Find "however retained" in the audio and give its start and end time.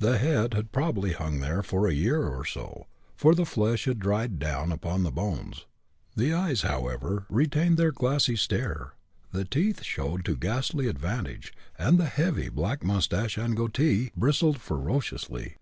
6.62-7.76